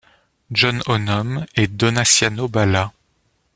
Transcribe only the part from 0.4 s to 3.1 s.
John Onom et Donasyano Bala.